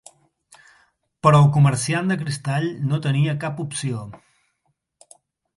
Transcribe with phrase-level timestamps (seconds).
[1.27, 4.11] Però el comerciant de cristall no tenia cap opció.